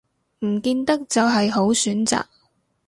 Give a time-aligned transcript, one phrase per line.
[0.39, 2.23] 唔見得就係好選擇